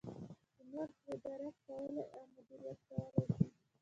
[0.53, 3.43] چې نور پرې درک کولای او مدیریت کولای شي.